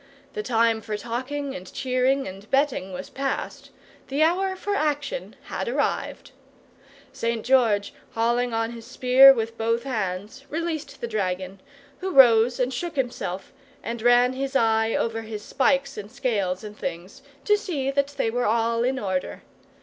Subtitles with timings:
[0.33, 3.69] The time for talking and cheering and betting was past,
[4.07, 6.31] the hour for action had arrived.
[7.13, 7.45] St.
[7.45, 11.61] George, hauling on his spear with both hands, released the dragon,
[11.99, 13.53] who rose and shook himself
[13.83, 18.31] and ran his eye over his spikes and scales and things, to see that they
[18.31, 19.43] were all in order.